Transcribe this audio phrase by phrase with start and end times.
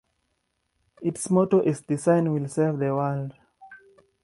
[1.03, 3.35] Its motto is Design will save the world.